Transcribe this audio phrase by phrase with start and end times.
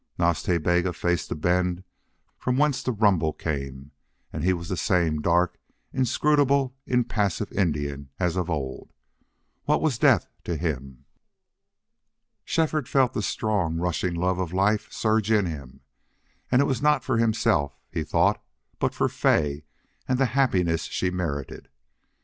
[0.17, 1.83] Nas Ta Bega faced the bend
[2.39, 3.91] from whence that rumble came,
[4.33, 5.59] and he was the same dark,
[5.93, 8.93] inscrutable, impassive Indian as of old.
[9.65, 11.05] What was death to him?
[12.43, 15.81] Shefford felt the strong, rushing love of life surge in him,
[16.51, 18.43] and it was not for himself he thought,
[18.79, 19.65] but for Fay
[20.07, 21.69] and the happiness she merited.